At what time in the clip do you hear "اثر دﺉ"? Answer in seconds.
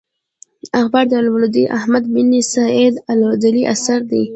3.71-4.27